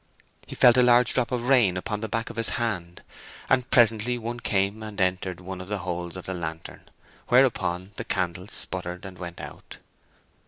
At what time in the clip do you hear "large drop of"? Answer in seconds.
0.81-1.47